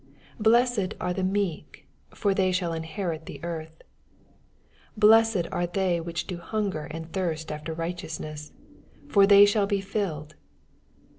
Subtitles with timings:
[0.37, 3.83] 5 Blessed are the meek; for they ■hall inherit the earth.
[4.95, 8.51] 6 Blessed are the^ which do hunger aud thirst after righteousness:
[9.07, 10.33] for they shall be filled.